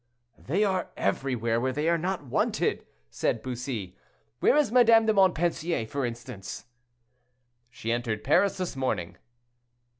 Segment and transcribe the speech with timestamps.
[0.39, 3.95] "They are everywhere where they are not wanted," said Bussy.
[4.39, 6.65] "Where is Madame de Montpensier, for instance?"
[7.69, 9.17] "She entered Paris this morning."